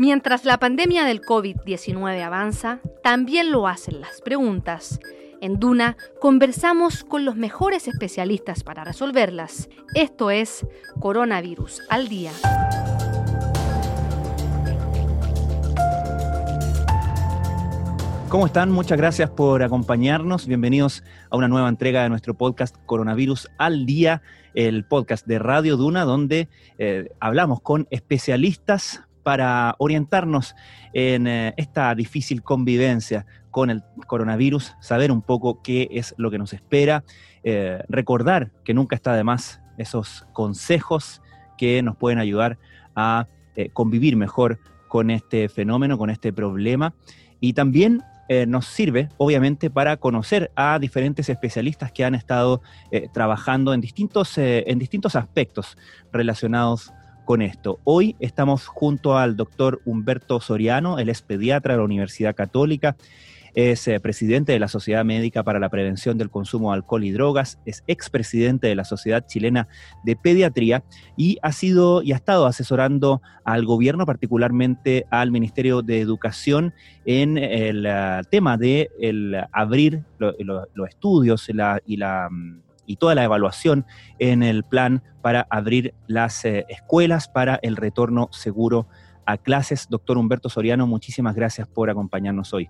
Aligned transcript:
Mientras 0.00 0.46
la 0.46 0.58
pandemia 0.58 1.04
del 1.04 1.20
COVID-19 1.20 2.22
avanza, 2.22 2.80
también 3.02 3.52
lo 3.52 3.68
hacen 3.68 4.00
las 4.00 4.22
preguntas. 4.22 4.98
En 5.42 5.60
Duna 5.60 5.98
conversamos 6.22 7.04
con 7.04 7.26
los 7.26 7.36
mejores 7.36 7.86
especialistas 7.86 8.64
para 8.64 8.82
resolverlas. 8.82 9.68
Esto 9.94 10.30
es 10.30 10.66
Coronavirus 11.00 11.82
al 11.90 12.08
Día. 12.08 12.32
¿Cómo 18.30 18.46
están? 18.46 18.70
Muchas 18.70 18.96
gracias 18.96 19.28
por 19.28 19.62
acompañarnos. 19.62 20.46
Bienvenidos 20.46 21.04
a 21.28 21.36
una 21.36 21.48
nueva 21.48 21.68
entrega 21.68 22.04
de 22.04 22.08
nuestro 22.08 22.32
podcast 22.32 22.74
Coronavirus 22.86 23.50
al 23.58 23.84
Día, 23.84 24.22
el 24.54 24.86
podcast 24.86 25.26
de 25.26 25.38
Radio 25.38 25.76
Duna, 25.76 26.06
donde 26.06 26.48
eh, 26.78 27.10
hablamos 27.20 27.60
con 27.60 27.86
especialistas 27.90 29.02
para 29.30 29.76
orientarnos 29.78 30.56
en 30.92 31.28
eh, 31.28 31.54
esta 31.56 31.94
difícil 31.94 32.42
convivencia 32.42 33.26
con 33.52 33.70
el 33.70 33.84
coronavirus, 34.08 34.74
saber 34.80 35.12
un 35.12 35.22
poco 35.22 35.62
qué 35.62 35.86
es 35.92 36.16
lo 36.18 36.32
que 36.32 36.38
nos 36.38 36.52
espera, 36.52 37.04
eh, 37.44 37.80
recordar 37.88 38.50
que 38.64 38.74
nunca 38.74 38.96
está 38.96 39.14
de 39.14 39.22
más 39.22 39.60
esos 39.78 40.26
consejos 40.32 41.22
que 41.56 41.80
nos 41.80 41.96
pueden 41.96 42.18
ayudar 42.18 42.58
a 42.96 43.28
eh, 43.54 43.68
convivir 43.72 44.16
mejor 44.16 44.58
con 44.88 45.10
este 45.10 45.48
fenómeno, 45.48 45.96
con 45.96 46.10
este 46.10 46.32
problema. 46.32 46.92
Y 47.38 47.52
también 47.52 48.02
nos 48.46 48.66
sirve, 48.66 49.08
obviamente, 49.16 49.70
para 49.70 49.96
conocer 49.96 50.52
a 50.54 50.78
diferentes 50.78 51.28
especialistas 51.28 51.90
que 51.90 52.04
han 52.04 52.14
estado 52.14 52.62
trabajando 53.12 53.74
en 53.74 53.80
distintos, 53.80 54.38
en 54.38 54.78
distintos 54.78 55.16
aspectos 55.16 55.76
relacionados 56.12 56.92
con 57.30 57.42
esto. 57.42 57.78
Hoy 57.84 58.16
estamos 58.18 58.66
junto 58.66 59.16
al 59.16 59.36
doctor 59.36 59.80
Humberto 59.84 60.40
Soriano, 60.40 60.98
él 60.98 61.08
es 61.08 61.22
pediatra 61.22 61.74
de 61.74 61.78
la 61.78 61.84
Universidad 61.84 62.34
Católica, 62.34 62.96
es 63.54 63.86
eh, 63.86 64.00
presidente 64.00 64.50
de 64.50 64.58
la 64.58 64.66
Sociedad 64.66 65.04
Médica 65.04 65.44
para 65.44 65.60
la 65.60 65.68
Prevención 65.68 66.18
del 66.18 66.28
Consumo 66.28 66.72
de 66.72 66.78
Alcohol 66.78 67.04
y 67.04 67.12
Drogas, 67.12 67.60
es 67.66 67.84
expresidente 67.86 68.66
de 68.66 68.74
la 68.74 68.82
Sociedad 68.82 69.24
Chilena 69.28 69.68
de 70.02 70.16
Pediatría 70.16 70.82
y 71.16 71.38
ha 71.42 71.52
sido 71.52 72.02
y 72.02 72.10
ha 72.10 72.16
estado 72.16 72.46
asesorando 72.46 73.22
al 73.44 73.64
gobierno, 73.64 74.06
particularmente 74.06 75.06
al 75.10 75.30
Ministerio 75.30 75.82
de 75.82 76.00
Educación, 76.00 76.74
en 77.04 77.38
el 77.38 77.86
uh, 77.86 78.24
tema 78.28 78.56
de 78.56 78.90
el 79.00 79.36
abrir 79.52 80.02
lo, 80.18 80.34
los 80.74 80.88
estudios 80.88 81.48
la, 81.54 81.80
y 81.86 81.96
la 81.96 82.28
mm, 82.28 82.69
y 82.90 82.96
toda 82.96 83.14
la 83.14 83.22
evaluación 83.22 83.86
en 84.18 84.42
el 84.42 84.64
plan 84.64 85.04
para 85.22 85.46
abrir 85.48 85.94
las 86.08 86.44
eh, 86.44 86.66
escuelas 86.68 87.28
para 87.28 87.60
el 87.62 87.76
retorno 87.76 88.28
seguro 88.32 88.88
a 89.26 89.36
clases. 89.36 89.86
Doctor 89.88 90.18
Humberto 90.18 90.48
Soriano, 90.48 90.88
muchísimas 90.88 91.36
gracias 91.36 91.68
por 91.68 91.88
acompañarnos 91.88 92.52
hoy. 92.52 92.68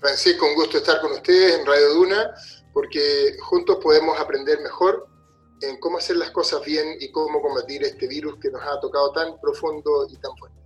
Francisco, 0.00 0.44
un 0.44 0.56
gusto 0.56 0.78
estar 0.78 1.00
con 1.00 1.12
ustedes 1.12 1.60
en 1.60 1.66
Radio 1.66 1.94
Duna, 1.94 2.30
porque 2.72 3.36
juntos 3.40 3.78
podemos 3.80 4.18
aprender 4.18 4.58
mejor 4.60 5.06
en 5.62 5.78
cómo 5.78 5.98
hacer 5.98 6.16
las 6.16 6.32
cosas 6.32 6.64
bien 6.64 6.96
y 6.98 7.12
cómo 7.12 7.40
combatir 7.40 7.84
este 7.84 8.08
virus 8.08 8.40
que 8.40 8.50
nos 8.50 8.62
ha 8.62 8.80
tocado 8.80 9.12
tan 9.12 9.38
profundo 9.40 10.08
y 10.10 10.16
tan 10.16 10.36
fuerte. 10.36 10.58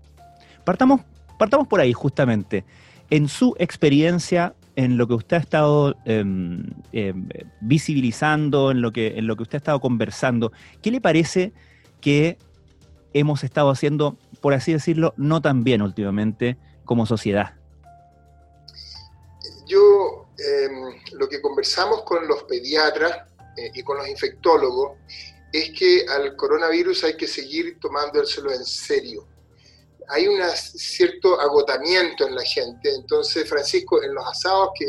Partamos, 0.65 1.03
partamos 1.39 1.69
por 1.69 1.79
ahí, 1.79 1.93
justamente. 1.93 2.65
En 3.11 3.29
su 3.29 3.55
experiencia, 3.59 4.55
en 4.77 4.97
lo 4.97 5.07
que 5.07 5.15
usted 5.15 5.37
ha 5.37 5.41
estado 5.41 5.97
eh, 6.05 6.25
eh, 6.93 7.15
visibilizando, 7.61 8.71
en 8.71 8.81
lo, 8.81 8.93
que, 8.93 9.19
en 9.19 9.27
lo 9.27 9.37
que 9.37 9.43
usted 9.43 9.57
ha 9.57 9.59
estado 9.59 9.81
conversando, 9.81 10.53
¿qué 10.81 10.91
le 10.91 11.01
parece 11.01 11.53
que 12.01 12.39
hemos 13.13 13.45
estado 13.45 13.71
haciendo, 13.71 14.17
por 14.41 14.55
así 14.55 14.73
decirlo, 14.73 15.15
no 15.17 15.43
tan 15.43 15.65
bien 15.65 15.83
últimamente 15.83 16.57
como 16.85 17.07
sociedad? 17.07 17.55
Yo, 19.67 20.27
eh, 20.39 20.69
lo 21.13 21.29
que 21.29 21.41
conversamos 21.41 22.03
con 22.03 22.27
los 22.27 22.45
pediatras 22.45 23.29
eh, 23.57 23.71
y 23.75 23.83
con 23.83 23.99
los 23.99 24.09
infectólogos 24.09 24.99
es 25.53 25.71
que 25.79 26.07
al 26.09 26.35
coronavirus 26.37 27.05
hay 27.05 27.17
que 27.17 27.27
seguir 27.27 27.79
tomándoselo 27.79 28.53
en 28.53 28.65
serio 28.65 29.27
hay 30.09 30.29
un 30.29 30.41
cierto 30.55 31.41
agotamiento 31.41 32.27
en 32.27 32.35
la 32.35 32.43
gente. 32.43 32.95
Entonces, 32.95 33.49
Francisco, 33.49 34.03
en 34.03 34.15
los 34.15 34.27
asados 34.27 34.71
que, 34.75 34.87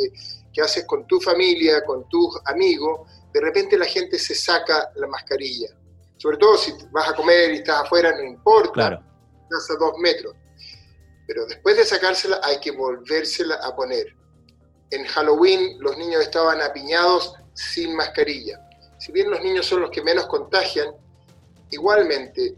que 0.53 0.61
haces 0.61 0.85
con 0.85 1.05
tu 1.07 1.19
familia, 1.19 1.83
con 1.83 2.07
tus 2.09 2.39
amigos, 2.45 3.09
de 3.33 3.41
repente 3.41 3.77
la 3.77 3.85
gente 3.85 4.19
se 4.19 4.35
saca 4.35 4.91
la 4.95 5.07
mascarilla. 5.07 5.69
Sobre 6.17 6.37
todo 6.37 6.57
si 6.57 6.73
vas 6.91 7.09
a 7.09 7.15
comer 7.15 7.51
y 7.51 7.57
estás 7.57 7.81
afuera, 7.81 8.15
no 8.15 8.23
importa, 8.23 8.71
claro. 8.73 9.03
estás 9.43 9.71
a 9.71 9.79
dos 9.79 9.97
metros. 9.97 10.35
Pero 11.27 11.45
después 11.45 11.75
de 11.77 11.85
sacársela 11.85 12.39
hay 12.43 12.59
que 12.59 12.71
volvérsela 12.71 13.55
a 13.55 13.75
poner. 13.75 14.15
En 14.91 15.05
Halloween 15.05 15.77
los 15.79 15.97
niños 15.97 16.21
estaban 16.21 16.61
apiñados 16.61 17.35
sin 17.53 17.95
mascarilla. 17.95 18.59
Si 18.99 19.11
bien 19.11 19.29
los 19.29 19.41
niños 19.41 19.65
son 19.65 19.81
los 19.81 19.89
que 19.89 20.01
menos 20.01 20.27
contagian, 20.27 20.95
igualmente 21.71 22.55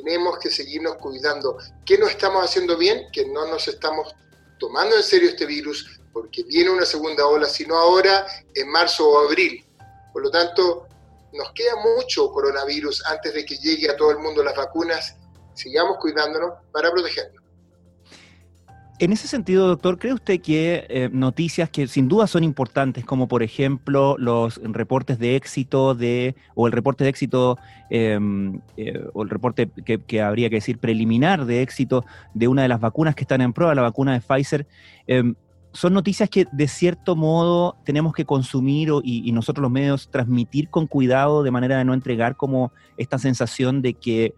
tenemos 0.00 0.38
que 0.38 0.50
seguirnos 0.50 0.96
cuidando. 0.96 1.56
¿Qué 1.84 1.96
no 1.96 2.06
estamos 2.06 2.44
haciendo 2.44 2.76
bien? 2.76 3.06
Que 3.12 3.24
no 3.26 3.46
nos 3.46 3.66
estamos 3.68 4.14
tomando 4.58 4.96
en 4.96 5.02
serio 5.02 5.30
este 5.30 5.46
virus 5.46 6.00
porque 6.12 6.42
viene 6.44 6.70
una 6.70 6.84
segunda 6.84 7.26
ola, 7.26 7.46
sino 7.46 7.76
ahora 7.76 8.26
en 8.54 8.68
marzo 8.68 9.08
o 9.08 9.26
abril. 9.26 9.64
Por 10.12 10.22
lo 10.22 10.30
tanto, 10.30 10.86
nos 11.32 11.52
queda 11.52 11.76
mucho 11.76 12.30
coronavirus 12.30 13.04
antes 13.06 13.34
de 13.34 13.44
que 13.44 13.56
llegue 13.56 13.90
a 13.90 13.96
todo 13.96 14.10
el 14.10 14.18
mundo 14.18 14.42
las 14.42 14.56
vacunas. 14.56 15.16
Sigamos 15.54 15.98
cuidándonos 15.98 16.54
para 16.72 16.90
protegernos. 16.90 17.42
En 18.98 19.12
ese 19.12 19.28
sentido, 19.28 19.68
doctor, 19.68 19.98
¿cree 19.98 20.14
usted 20.14 20.40
que 20.40 20.86
eh, 20.88 21.10
noticias 21.12 21.68
que 21.68 21.86
sin 21.86 22.08
duda 22.08 22.26
son 22.26 22.42
importantes, 22.44 23.04
como 23.04 23.28
por 23.28 23.42
ejemplo 23.42 24.16
los 24.18 24.58
reportes 24.62 25.18
de 25.18 25.36
éxito 25.36 25.94
de, 25.94 26.34
o 26.54 26.66
el 26.66 26.72
reporte 26.72 27.04
de 27.04 27.10
éxito, 27.10 27.58
eh, 27.90 28.18
eh, 28.78 29.04
o 29.12 29.22
el 29.22 29.28
reporte 29.28 29.68
que, 29.84 29.98
que, 30.00 30.22
habría 30.22 30.48
que 30.48 30.56
decir 30.56 30.78
preliminar 30.78 31.44
de 31.44 31.60
éxito 31.60 32.06
de 32.32 32.48
una 32.48 32.62
de 32.62 32.68
las 32.68 32.80
vacunas 32.80 33.14
que 33.14 33.24
están 33.24 33.42
en 33.42 33.52
prueba, 33.52 33.74
la 33.74 33.82
vacuna 33.82 34.14
de 34.14 34.20
Pfizer, 34.20 34.66
em, 35.06 35.34
son 35.72 35.92
noticias 35.92 36.30
que 36.30 36.46
de 36.50 36.66
cierto 36.66 37.16
modo 37.16 37.76
tenemos 37.84 38.14
que 38.14 38.24
consumir 38.24 38.90
o, 38.90 39.02
y, 39.04 39.28
y 39.28 39.32
nosotros 39.32 39.60
los 39.60 39.70
medios 39.70 40.08
transmitir 40.10 40.70
con 40.70 40.86
cuidado 40.86 41.42
de 41.42 41.50
manera 41.50 41.76
de 41.76 41.84
no 41.84 41.92
entregar 41.92 42.34
como 42.36 42.72
esta 42.96 43.18
sensación 43.18 43.82
de 43.82 43.92
que 43.92 44.34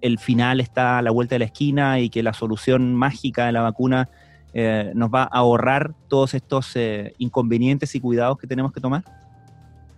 el 0.00 0.18
final 0.18 0.60
está 0.60 0.98
a 0.98 1.02
la 1.02 1.10
vuelta 1.10 1.34
de 1.34 1.40
la 1.40 1.44
esquina 1.46 2.00
y 2.00 2.10
que 2.10 2.22
la 2.22 2.32
solución 2.32 2.94
mágica 2.94 3.46
de 3.46 3.52
la 3.52 3.62
vacuna 3.62 4.08
eh, 4.54 4.92
nos 4.94 5.10
va 5.10 5.24
a 5.24 5.38
ahorrar 5.38 5.94
todos 6.08 6.34
estos 6.34 6.74
eh, 6.74 7.14
inconvenientes 7.18 7.94
y 7.94 8.00
cuidados 8.00 8.38
que 8.38 8.46
tenemos 8.46 8.72
que 8.72 8.80
tomar? 8.80 9.04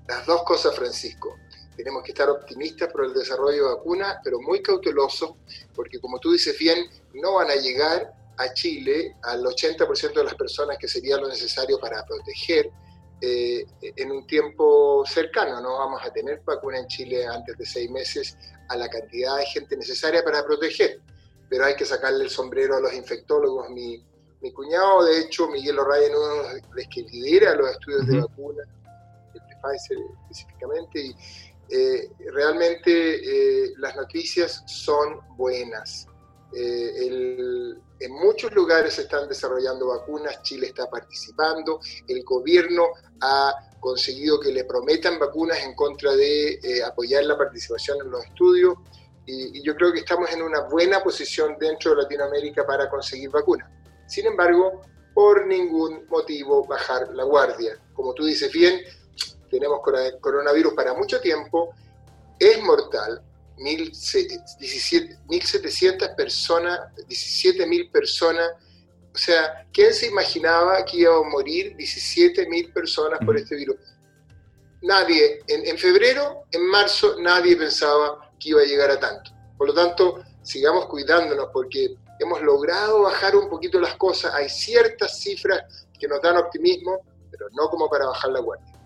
Las 0.09 0.27
dos 0.27 0.43
cosas, 0.43 0.75
Francisco. 0.75 1.37
Tenemos 1.77 2.03
que 2.03 2.11
estar 2.11 2.29
optimistas 2.29 2.91
por 2.93 3.05
el 3.05 3.15
desarrollo 3.15 3.69
de 3.69 3.75
vacunas, 3.77 4.19
pero 4.25 4.41
muy 4.41 4.61
cautelosos, 4.61 5.34
porque 5.75 6.00
como 6.00 6.19
tú 6.19 6.33
dices 6.33 6.59
bien, 6.59 6.87
no 7.15 7.34
van 7.34 7.49
a 7.49 7.55
llegar 7.55 8.12
a 8.37 8.53
Chile 8.53 9.17
al 9.23 9.43
80% 9.43 10.15
de 10.15 10.25
las 10.25 10.34
personas 10.34 10.79
que 10.79 10.89
sería 10.89 11.17
lo 11.17 11.29
necesario 11.29 11.79
para 11.79 12.05
proteger 12.05 12.71
eh, 13.20 13.66
en 13.81 14.10
un 14.10 14.26
tiempo 14.26 15.04
cercano. 15.06 15.60
No 15.60 15.78
vamos 15.78 16.00
a 16.04 16.12
tener 16.12 16.41
vacuna 16.44 16.78
en 16.78 16.86
Chile 16.86 17.26
antes 17.26 17.56
de 17.58 17.66
seis 17.66 17.91
meses 17.91 18.36
a 18.69 18.76
la 18.76 18.88
cantidad 18.88 19.36
de 19.36 19.47
gente 19.47 19.76
necesaria 19.76 20.22
para 20.22 20.44
proteger. 20.44 21.00
Pero 21.48 21.64
hay 21.64 21.75
que 21.75 21.84
sacarle 21.84 22.25
el 22.25 22.31
sombrero 22.31 22.76
a 22.76 22.81
los 22.81 22.92
infectólogos. 22.94 23.69
Mi, 23.70 24.03
mi 24.41 24.53
cuñado, 24.53 25.04
de 25.04 25.20
hecho, 25.20 25.48
Miguel 25.48 25.78
O'Ryan, 25.78 26.14
uno 26.14 26.54
de 26.54 26.62
los 26.62 26.86
que 26.94 27.03
lidera 27.03 27.54
los 27.54 27.70
estudios 27.70 28.03
uh 28.03 28.04
-huh. 28.04 28.12
de 28.12 28.20
vacuna, 28.20 28.62
el 29.34 29.41
de 29.41 29.56
Pfizer 29.62 29.98
específicamente, 30.22 31.00
y 31.00 31.16
eh, 31.70 32.10
realmente 32.32 32.91
eh, 33.64 33.72
las 33.78 33.94
noticias 33.97 34.62
son 34.66 35.20
buenas. 35.37 36.06
Eh, 36.52 37.06
el, 37.06 37.81
en 37.99 38.12
muchos 38.12 38.52
lugares 38.52 38.94
se 38.94 39.02
están 39.02 39.29
desarrollando 39.29 39.88
vacunas, 39.88 40.43
Chile 40.43 40.69
está 40.69 40.88
participando, 40.88 41.81
el 42.08 42.23
gobierno 42.25 42.88
ha 43.20 43.52
conseguido 43.79 44.41
que 44.41 44.52
le 44.52 44.64
prometan 44.64 45.19
vacunas 45.19 45.58
en 45.61 45.75
contra 45.75 46.14
de 46.14 46.55
eh, 46.55 46.82
apoyar 46.82 47.25
la 47.25 47.37
participación 47.37 47.99
en 48.02 48.11
los 48.11 48.25
estudios 48.25 48.75
y, 49.26 49.58
y, 49.58 49.62
yo 49.62 49.75
creo 49.76 49.93
que 49.93 50.00
estamos 50.00 50.31
en 50.32 50.43
una 50.43 50.62
buena 50.62 51.02
posición 51.02 51.56
dentro 51.58 51.94
de 51.94 52.02
Latinoamérica 52.02 52.67
para 52.67 52.88
conseguir 52.88 53.31
vacunas. 53.31 53.70
Sin 54.08 54.26
embargo, 54.26 54.81
por 55.14 55.47
ningún 55.47 56.06
motivo 56.08 56.67
bajar 56.67 57.11
la 57.14 57.25
guardia. 57.25 57.79
Como 57.94 58.14
tú 58.14 58.25
dices 58.25 58.50
bien, 58.52 58.81
tenemos 59.50 59.81
coronavirus 60.20 60.73
para 60.75 60.94
mucho 60.94 61.20
tiempo, 61.20 61.75
es 62.38 62.62
mortal, 62.62 63.23
1.700 63.61 66.17
personas, 66.17 66.81
17.000 67.09 67.91
personas. 67.91 68.51
O 69.15 69.19
sea, 69.19 69.67
¿quién 69.73 69.93
se 69.93 70.07
imaginaba 70.07 70.85
que 70.85 70.99
iba 70.99 71.17
a 71.17 71.23
morir 71.23 71.77
17.000 71.77 72.73
personas 72.73 73.19
por 73.25 73.37
este 73.37 73.57
virus? 73.57 73.77
Nadie. 74.83 75.41
En, 75.47 75.67
en, 75.67 75.77
febrero, 75.77 76.45
en 76.53 76.67
marzo, 76.67 77.17
nadie 77.21 77.57
pensaba 77.57 78.33
que 78.39 78.51
iba 78.51 78.62
a 78.62 78.65
llegar 78.65 78.91
a 78.91 78.99
tanto. 78.99 79.33
Por 79.59 79.69
lo 79.69 79.75
tanto, 79.75 80.25
sigamos 80.43 80.87
cuidándonos 80.87 81.49
porque 81.53 81.97
hemos 82.19 82.41
logrado 82.43 83.03
bajar 83.03 83.35
un 83.35 83.49
poquito 83.49 83.81
las 83.81 83.97
cosas, 83.97 84.33
hay 84.35 84.49
ciertas 84.49 85.21
cifras 85.21 85.87
que 85.99 86.07
nos 86.07 86.23
dan 86.23 86.37
optimismo, 86.37 87.01
pero 87.31 87.49
no 87.53 87.69
como 87.69 87.89
para 87.89 88.07
bajar 88.07 88.31
la 88.31 88.41
guardia. 88.41 88.80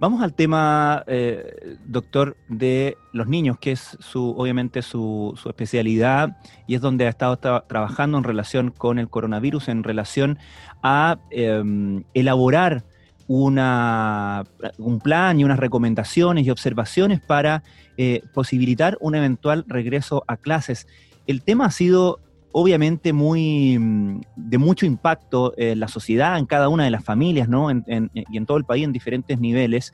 Vamos 0.00 0.22
al 0.22 0.32
tema, 0.32 1.04
eh, 1.06 1.76
doctor, 1.84 2.34
de 2.48 2.96
los 3.12 3.28
niños, 3.28 3.58
que 3.58 3.72
es 3.72 3.98
su, 4.00 4.30
obviamente 4.30 4.80
su, 4.80 5.38
especialidad 5.44 6.38
y 6.66 6.74
es 6.74 6.80
donde 6.80 7.04
ha 7.04 7.10
estado 7.10 7.36
trabajando 7.36 8.16
en 8.16 8.24
relación 8.24 8.70
con 8.70 8.98
el 8.98 9.10
coronavirus, 9.10 9.68
en 9.68 9.84
relación 9.84 10.38
a 10.82 11.18
em, 11.30 12.04
elaborar 12.14 12.82
una, 13.26 14.44
un 14.78 15.00
plan 15.00 15.38
y 15.38 15.44
unas 15.44 15.58
recomendaciones 15.58 16.46
y 16.46 16.50
observaciones 16.50 17.20
para 17.20 17.62
eh, 17.98 18.22
posibilitar 18.32 18.96
un 19.02 19.16
eventual 19.16 19.66
regreso 19.68 20.24
a 20.26 20.38
clases. 20.38 20.86
El 21.26 21.42
tema 21.42 21.66
ha 21.66 21.70
sido 21.70 22.20
obviamente 22.52 23.12
muy 23.12 23.78
mm, 23.78 24.20
de 24.36 24.58
mucho 24.58 24.86
impacto 24.86 25.54
en 25.56 25.80
la 25.80 25.88
sociedad, 25.88 26.38
en 26.38 26.46
cada 26.46 26.68
una 26.68 26.84
de 26.84 26.90
las 26.90 27.04
familias, 27.04 27.48
¿no? 27.48 27.70
y 27.70 28.36
en 28.36 28.46
todo 28.46 28.58
el 28.58 28.64
país 28.64 28.84
en 28.84 28.92
diferentes 28.92 29.38
niveles. 29.38 29.92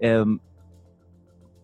Em, 0.00 0.38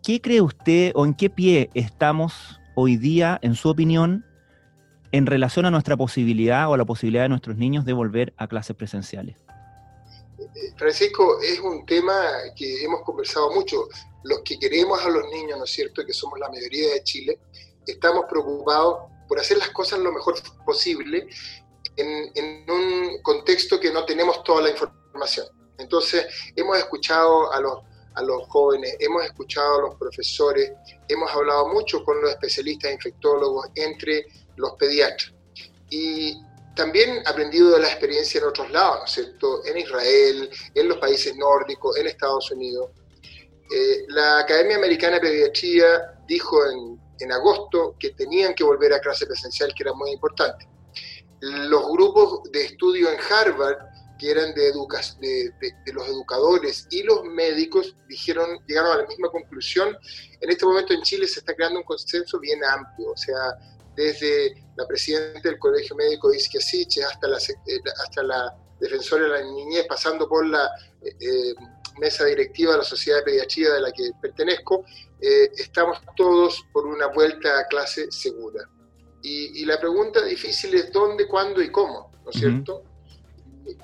¿Qué 0.02 0.20
cree 0.20 0.40
usted 0.40 0.92
o 0.94 1.04
en 1.04 1.14
qué 1.14 1.28
pie 1.28 1.70
estamos 1.74 2.58
hoy 2.74 2.96
día, 2.96 3.38
en 3.42 3.54
su 3.54 3.68
opinión, 3.68 4.24
en 5.12 5.26
relación 5.26 5.66
a 5.66 5.70
nuestra 5.70 5.96
posibilidad 5.96 6.70
o 6.70 6.74
a 6.74 6.78
la 6.78 6.84
posibilidad 6.86 7.24
de 7.24 7.28
nuestros 7.28 7.56
niños 7.56 7.84
de 7.84 7.92
volver 7.92 8.32
a 8.38 8.46
clases 8.46 8.76
presenciales? 8.76 9.36
Eh, 10.38 10.72
Francisco, 10.76 11.38
es 11.42 11.60
un 11.60 11.84
tema 11.84 12.14
que 12.56 12.82
hemos 12.82 13.02
conversado 13.02 13.52
mucho. 13.52 13.88
Los 14.22 14.40
que 14.40 14.58
queremos 14.58 15.04
a 15.04 15.10
los 15.10 15.24
niños, 15.30 15.58
¿no 15.58 15.64
es 15.64 15.70
cierto?, 15.70 16.04
que 16.06 16.14
somos 16.14 16.38
la 16.38 16.48
mayoría 16.48 16.94
de 16.94 17.02
Chile, 17.02 17.38
estamos 17.86 18.24
preocupados 18.28 19.09
por 19.30 19.38
hacer 19.38 19.58
las 19.58 19.70
cosas 19.70 20.00
lo 20.00 20.10
mejor 20.10 20.34
posible 20.66 21.28
en, 21.94 22.68
un 22.68 23.22
contexto 23.22 23.78
que 23.78 23.92
no 23.92 24.04
tenemos 24.04 24.42
toda 24.42 24.62
la 24.62 24.70
información. 24.70 25.46
Entonces, 25.78 26.26
hemos 26.56 26.76
escuchado 26.76 27.52
a 27.52 27.60
los, 27.60 27.78
a 28.14 28.22
los 28.22 28.48
jóvenes, 28.48 28.96
hemos 28.98 29.24
escuchado 29.24 29.78
a 29.78 29.82
los 29.82 29.94
profesores, 29.94 30.72
hemos 31.06 31.30
hablado 31.30 31.68
mucho 31.68 32.04
con 32.04 32.20
los 32.20 32.28
especialistas 32.32 32.92
infectólogos, 32.92 33.68
entre 33.76 34.26
los 34.56 34.72
pediatras. 34.72 35.32
Y 35.90 36.36
también 36.74 37.22
aprendido 37.24 37.70
de 37.70 37.82
la 37.82 37.88
experiencia 37.88 38.40
en 38.40 38.48
otros 38.48 38.68
lados, 38.72 38.98
¿no 38.98 39.04
es 39.04 39.12
cierto? 39.12 39.64
En 39.64 39.78
Israel, 39.78 40.50
en 40.74 40.88
los 40.88 40.98
países 40.98 41.36
nórdicos, 41.36 41.96
en 41.96 42.08
Estados 42.08 42.50
Unidos. 42.50 42.90
Eh, 43.72 44.06
la 44.08 44.40
Academia 44.40 44.76
Americana 44.76 45.20
de 45.20 45.20
Pediatría 45.20 46.18
dijo 46.26 46.68
en 46.68 47.09
en 47.20 47.32
agosto 47.32 47.96
que 47.98 48.10
tenían 48.10 48.54
que 48.54 48.64
volver 48.64 48.92
a 48.92 49.00
clase 49.00 49.26
presencial, 49.26 49.72
que 49.74 49.82
era 49.82 49.92
muy 49.92 50.10
importante. 50.10 50.68
Los 51.40 51.88
grupos 51.92 52.50
de 52.52 52.66
estudio 52.66 53.10
en 53.10 53.18
Harvard, 53.18 53.78
que 54.18 54.30
eran 54.30 54.52
de, 54.54 54.70
de, 54.70 55.92
los 55.92 56.06
educadores 56.08 56.86
y 56.90 57.02
los 57.02 57.24
médicos, 57.24 57.96
dijeron, 58.06 58.58
llegaron 58.66 58.92
a 58.92 58.96
la 58.98 59.06
misma 59.06 59.30
conclusión. 59.30 59.96
En 60.40 60.50
este 60.50 60.66
momento 60.66 60.92
en 60.92 61.00
Chile 61.02 61.26
se 61.26 61.40
está 61.40 61.54
creando 61.54 61.78
un 61.78 61.84
consenso 61.84 62.38
bien 62.38 62.62
amplio, 62.62 63.12
o 63.12 63.16
sea, 63.16 63.56
desde 63.96 64.62
la 64.76 64.86
presidenta 64.86 65.48
del 65.48 65.58
Colegio 65.58 65.96
Médico 65.96 66.32
Isquia 66.32 66.60
hasta 67.06 67.28
la, 67.28 67.38
eh, 67.38 67.80
hasta 68.04 68.22
la 68.22 68.56
defensora 68.78 69.24
de 69.24 69.28
la 69.28 69.42
niñez, 69.42 69.86
pasando 69.86 70.28
por 70.28 70.46
la 70.46 70.70
eh, 71.02 71.14
eh, 71.20 71.54
mesa 71.98 72.24
directiva 72.24 72.72
de 72.72 72.78
la 72.78 72.84
Sociedad 72.84 73.18
de 73.18 73.24
Pediatría 73.24 73.74
de 73.74 73.80
la 73.80 73.92
que 73.92 74.10
pertenezco, 74.20 74.84
eh, 75.20 75.50
estamos 75.56 75.98
todos 76.16 76.64
por 76.72 76.86
una 76.86 77.06
vuelta 77.08 77.58
a 77.58 77.66
clase 77.66 78.10
segura. 78.10 78.68
Y, 79.22 79.64
la 79.66 79.78
pregunta 79.78 80.24
difícil 80.24 80.74
es 80.74 80.90
dónde, 80.92 81.28
cuándo 81.28 81.60
y 81.60 81.70
cómo, 81.70 82.10
¿no 82.24 82.30
es 82.30 82.38
cierto? 82.38 82.82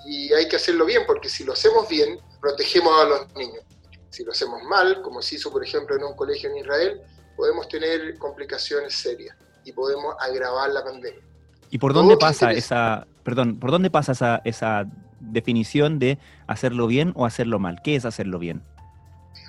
Y 0.06 0.32
hay 0.32 0.48
que 0.48 0.56
hacerlo 0.56 0.86
bien, 0.86 1.02
porque 1.06 1.28
si 1.28 1.44
lo 1.44 1.52
hacemos 1.52 1.86
bien, 1.88 2.18
protegemos 2.40 2.92
a 2.98 3.04
los 3.04 3.34
niños. 3.34 3.62
Si 4.08 4.24
lo 4.24 4.32
hacemos 4.32 4.62
mal, 4.62 5.02
como 5.02 5.20
se 5.20 5.34
hizo, 5.34 5.52
por 5.52 5.62
ejemplo, 5.62 5.94
en 5.94 6.04
un 6.04 6.16
colegio 6.16 6.48
en 6.48 6.56
Israel, 6.56 7.02
podemos 7.36 7.68
tener 7.68 8.16
complicaciones 8.16 8.94
serias 8.94 9.36
y 9.64 9.72
podemos 9.72 10.14
agravar 10.20 10.70
la 10.70 10.82
pandemia. 10.82 11.22
¿Y 11.70 11.78
por 11.78 11.92
dónde 11.92 12.16
pasa 12.16 12.52
esa, 12.52 13.06
perdón, 13.22 13.58
por 13.58 13.70
dónde 13.70 13.90
pasa 13.90 14.12
esa, 14.12 14.40
esa 14.44 14.86
definición 15.26 15.99
de 15.99 16.19
hacerlo 16.46 16.87
bien 16.87 17.12
o 17.17 17.26
hacerlo 17.26 17.58
mal? 17.58 17.81
¿Qué 17.82 17.96
es 17.96 18.05
hacerlo 18.05 18.38
bien? 18.38 18.62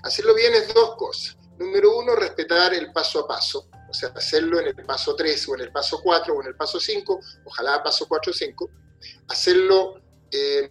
Hacerlo 0.04 0.36
bien 0.36 0.54
es 0.54 0.74
dos 0.74 0.96
cosas. 0.96 1.38
Número 1.58 1.98
uno, 1.98 2.16
respetar 2.16 2.74
el 2.74 2.92
paso 2.92 3.22
a 3.22 3.28
paso, 3.28 3.68
o 3.90 3.94
sea, 3.94 4.10
hacerlo 4.10 4.60
en 4.60 4.68
el 4.68 4.86
paso 4.86 5.16
3 5.16 5.50
o 5.50 5.56
en 5.56 5.62
el 5.62 5.72
paso 5.72 6.00
4 6.04 6.36
o 6.36 6.42
en 6.42 6.48
el 6.50 6.56
paso 6.56 6.80
5, 6.80 7.20
ojalá 7.46 7.82
paso 7.82 8.08
4 8.08 8.32
o 8.32 8.34
5, 8.34 8.70
hacerlo 9.30 10.02
eh, 10.32 10.70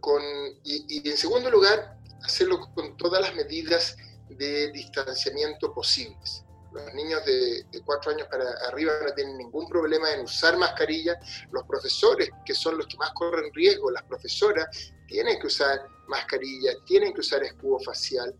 con, 0.00 0.22
y, 0.64 1.06
en 1.06 1.16
segundo 1.18 1.50
lugar, 1.50 1.98
hacerlo 2.22 2.60
con 2.74 2.96
todas 2.96 3.20
las 3.20 3.34
medidas 3.34 3.96
de 4.30 4.72
distanciamiento 4.72 5.74
posibles. 5.74 6.45
Los 6.76 6.94
niños 6.94 7.24
de, 7.24 7.64
de 7.64 7.80
4 7.84 8.12
años 8.12 8.28
para 8.30 8.50
arriba 8.68 8.92
no 9.02 9.12
tienen 9.14 9.38
ningún 9.38 9.68
problema 9.68 10.12
en 10.12 10.20
usar 10.20 10.56
mascarilla. 10.56 11.18
Los 11.50 11.64
profesores, 11.64 12.30
que 12.44 12.54
son 12.54 12.76
los 12.76 12.86
que 12.86 12.96
más 12.98 13.12
corren 13.12 13.52
riesgo, 13.52 13.90
las 13.90 14.04
profesoras, 14.04 14.66
tienen 15.08 15.38
que 15.40 15.46
usar 15.46 15.86
mascarilla, 16.06 16.72
tienen 16.84 17.12
que 17.14 17.20
usar 17.20 17.42
escudo 17.42 17.80
facial 17.80 18.34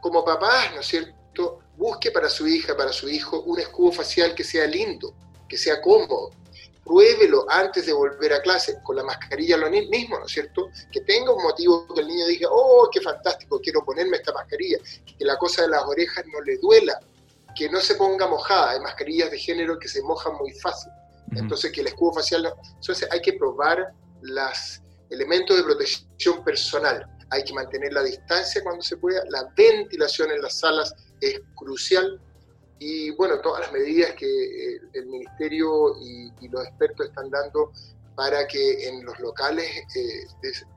como 0.00 0.24
papás, 0.24 0.72
¿no 0.74 0.80
es 0.80 0.86
cierto?, 0.86 1.60
busque 1.76 2.10
para 2.10 2.30
su 2.30 2.46
hija, 2.46 2.76
para 2.76 2.92
su 2.92 3.08
hijo, 3.08 3.40
un 3.40 3.58
escudo 3.58 3.92
facial 3.92 4.34
que 4.34 4.44
sea 4.44 4.66
lindo, 4.66 5.14
que 5.48 5.58
sea 5.58 5.80
cómodo. 5.80 6.30
Pruébelo 6.84 7.44
antes 7.48 7.86
de 7.86 7.92
volver 7.92 8.32
a 8.32 8.40
clase, 8.40 8.78
con 8.84 8.94
la 8.94 9.02
mascarilla 9.02 9.56
lo 9.56 9.68
mismo, 9.68 10.18
¿no 10.18 10.26
es 10.26 10.32
cierto? 10.32 10.70
Que 10.92 11.00
tenga 11.00 11.32
un 11.32 11.42
motivo 11.42 11.92
que 11.92 12.00
el 12.00 12.06
niño 12.06 12.26
diga, 12.26 12.48
oh, 12.52 12.88
qué 12.92 13.00
fantástico, 13.00 13.60
quiero 13.60 13.84
ponerme 13.84 14.18
esta 14.18 14.32
mascarilla, 14.32 14.78
que 15.04 15.24
la 15.24 15.36
cosa 15.36 15.62
de 15.62 15.68
las 15.68 15.82
orejas 15.84 16.24
no 16.32 16.40
le 16.42 16.56
duela, 16.58 17.00
que 17.56 17.68
no 17.70 17.80
se 17.80 17.94
ponga 17.94 18.26
mojada. 18.28 18.72
Hay 18.72 18.80
mascarillas 18.80 19.30
de 19.30 19.38
género 19.38 19.78
que 19.78 19.88
se 19.88 20.02
mojan 20.02 20.36
muy 20.36 20.52
fácil. 20.60 20.92
Entonces, 21.32 21.72
que 21.72 21.80
el 21.80 21.88
escudo 21.88 22.14
facial. 22.14 22.52
Entonces, 22.74 23.08
hay 23.10 23.20
que 23.20 23.32
probar 23.32 23.92
los 24.22 24.82
elementos 25.10 25.56
de 25.56 25.64
protección 25.64 26.44
personal 26.44 27.08
hay 27.30 27.44
que 27.44 27.52
mantener 27.52 27.92
la 27.92 28.02
distancia 28.02 28.62
cuando 28.62 28.82
se 28.82 28.96
pueda, 28.96 29.22
la 29.30 29.50
ventilación 29.56 30.30
en 30.30 30.42
las 30.42 30.58
salas 30.58 30.94
es 31.20 31.40
crucial 31.54 32.20
y 32.78 33.10
bueno, 33.12 33.40
todas 33.40 33.62
las 33.62 33.72
medidas 33.72 34.12
que 34.14 34.26
eh, 34.26 34.80
el 34.92 35.06
Ministerio 35.06 35.96
y, 36.00 36.48
los 36.48 36.64
expertos 36.64 37.06
están 37.06 37.30
dando 37.30 37.72
para 38.14 38.46
que 38.46 38.88
en 38.88 39.04
los 39.04 39.18
locales 39.18 39.66
eh, 39.94 40.26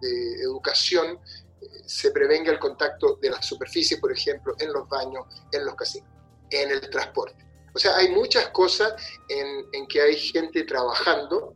de, 0.02 0.42
educación 0.42 1.20
eh, 1.62 1.68
se 1.86 2.12
prevenga 2.12 2.52
el 2.52 2.60
contacto 2.60 3.20
de 3.22 3.30
las 3.30 3.46
superficies, 3.46 4.00
por 4.00 4.12
ejemplo, 4.12 4.56
en 4.60 4.74
los 4.74 4.88
baños, 4.90 5.26
en 5.52 5.66
los 5.66 5.76
casinos, 5.76 6.10
en 6.52 6.72
el 6.72 6.90
transporte. 6.90 7.46
O 7.74 7.80
sea, 7.80 7.96
hay 7.98 8.10
muchas 8.10 8.48
cosas 8.50 8.94
en, 9.30 9.66
en 9.74 9.88
que 9.88 10.02
hay 10.02 10.16
gente 10.16 10.64
trabajando 10.64 11.56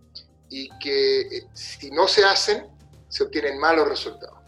y 0.50 0.70
que 0.80 1.48
si 1.54 1.90
no 1.92 2.08
se 2.08 2.24
hacen, 2.24 2.68
se 3.10 3.24
obtienen 3.24 3.60
malos 3.60 3.88
resultados. 3.90 4.44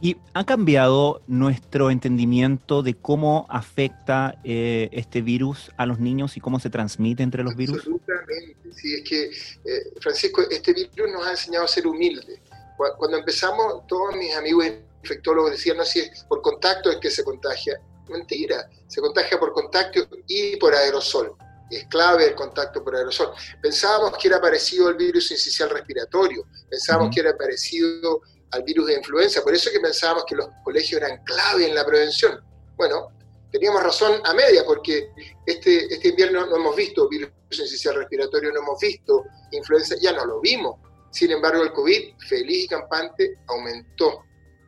¿Y 0.00 0.16
ha 0.32 0.46
cambiado 0.46 1.22
nuestro 1.26 1.90
entendimiento 1.90 2.82
de 2.82 2.94
cómo 2.94 3.46
afecta 3.48 4.38
eh, 4.44 4.88
este 4.92 5.22
virus 5.22 5.72
a 5.76 5.86
los 5.86 5.98
niños 5.98 6.36
y 6.36 6.40
cómo 6.40 6.60
se 6.60 6.70
transmite 6.70 7.24
entre 7.24 7.42
los 7.42 7.56
virus? 7.56 7.78
Absolutamente, 7.78 8.72
sí, 8.72 8.94
es 8.94 9.02
que, 9.02 9.24
eh, 9.24 9.92
Francisco, 10.00 10.42
este 10.48 10.72
virus 10.72 11.10
nos 11.12 11.26
ha 11.26 11.32
enseñado 11.32 11.64
a 11.64 11.68
ser 11.68 11.86
humildes. 11.86 12.40
Cuando 12.76 13.16
empezamos, 13.16 13.84
todos 13.88 14.14
mis 14.14 14.36
amigos 14.36 14.66
infectólogos 15.02 15.50
decían, 15.50 15.78
no, 15.78 15.84
si 15.84 15.98
es 15.98 16.24
por 16.28 16.42
contacto 16.42 16.92
es 16.92 16.98
que 16.98 17.10
se 17.10 17.24
contagia. 17.24 17.80
Mentira, 18.08 18.68
se 18.86 19.00
contagia 19.00 19.38
por 19.38 19.52
contacto 19.52 20.08
y 20.26 20.56
por 20.56 20.74
aerosol. 20.74 21.36
Es 21.70 21.84
clave 21.86 22.28
el 22.28 22.34
contacto 22.34 22.82
por 22.82 22.96
aerosol. 22.96 23.32
Pensábamos 23.60 24.16
que 24.18 24.28
era 24.28 24.40
parecido 24.40 24.88
al 24.88 24.94
virus 24.94 25.30
incisional 25.30 25.76
respiratorio, 25.76 26.46
pensábamos 26.70 27.14
que 27.14 27.20
era 27.20 27.36
parecido 27.36 28.22
al 28.50 28.62
virus 28.62 28.86
de 28.86 28.94
influenza. 28.94 29.42
Por 29.42 29.54
eso 29.54 29.70
que 29.70 29.80
pensábamos 29.80 30.24
que 30.24 30.36
los 30.36 30.48
colegios 30.64 31.00
eran 31.02 31.22
clave 31.24 31.68
en 31.68 31.74
la 31.74 31.84
prevención. 31.84 32.40
Bueno, 32.76 33.08
teníamos 33.50 33.82
razón 33.82 34.20
a 34.24 34.34
media, 34.34 34.64
porque 34.64 35.10
este, 35.46 35.92
este 35.92 36.08
invierno 36.08 36.46
no 36.46 36.56
hemos 36.56 36.76
visto 36.76 37.08
virus 37.08 37.30
esencial 37.50 37.96
respiratorio, 37.96 38.52
no 38.52 38.60
hemos 38.60 38.80
visto 38.80 39.24
influenza, 39.52 39.96
ya 40.00 40.12
no 40.12 40.24
lo 40.24 40.40
vimos. 40.40 40.76
Sin 41.10 41.30
embargo, 41.30 41.62
el 41.62 41.72
COVID, 41.72 42.14
feliz 42.28 42.64
y 42.64 42.68
campante, 42.68 43.38
aumentó, 43.46 44.24